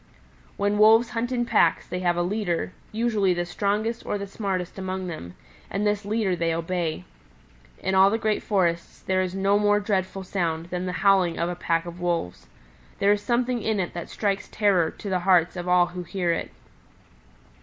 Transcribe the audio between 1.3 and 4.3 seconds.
in packs they have a leader, usually the strongest or the